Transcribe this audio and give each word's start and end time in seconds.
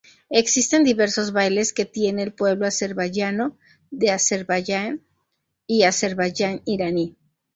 Existen 0.31 0.83
diversos 0.83 1.31
bailes 1.31 1.73
que 1.73 1.85
tiene 1.85 2.23
el 2.23 2.33
pueblo 2.33 2.65
azerbaiyano 2.65 3.55
de 3.91 4.09
Azerbaiyán 4.09 5.03
y 5.67 5.83
Azerbaiyán 5.83 6.63
iraní. 6.65 7.15